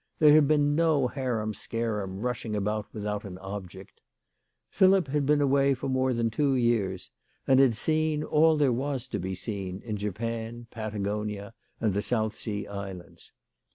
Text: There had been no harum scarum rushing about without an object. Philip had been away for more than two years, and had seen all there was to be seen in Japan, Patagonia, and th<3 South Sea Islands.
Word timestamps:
There 0.17 0.33
had 0.33 0.47
been 0.47 0.75
no 0.75 1.07
harum 1.09 1.53
scarum 1.53 2.21
rushing 2.21 2.55
about 2.55 2.87
without 2.91 3.23
an 3.23 3.37
object. 3.37 4.01
Philip 4.71 5.09
had 5.09 5.27
been 5.27 5.41
away 5.41 5.75
for 5.75 5.87
more 5.89 6.11
than 6.11 6.31
two 6.31 6.55
years, 6.55 7.11
and 7.45 7.59
had 7.59 7.75
seen 7.75 8.23
all 8.23 8.57
there 8.57 8.73
was 8.73 9.05
to 9.09 9.19
be 9.19 9.35
seen 9.35 9.79
in 9.83 9.97
Japan, 9.97 10.65
Patagonia, 10.71 11.53
and 11.79 11.93
th<3 11.93 12.03
South 12.03 12.33
Sea 12.33 12.65
Islands. 12.65 13.31